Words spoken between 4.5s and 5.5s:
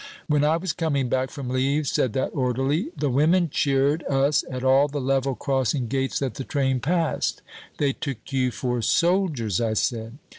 all the level